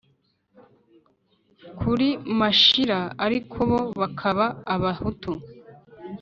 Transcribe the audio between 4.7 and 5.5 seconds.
abahutu.